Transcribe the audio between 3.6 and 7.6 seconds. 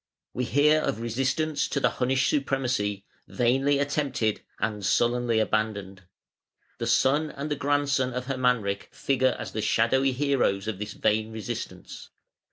attempted and sullenly abandoned. The son and the